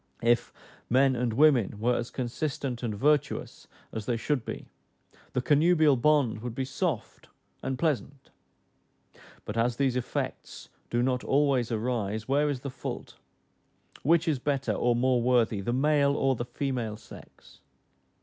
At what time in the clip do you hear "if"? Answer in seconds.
0.23-0.51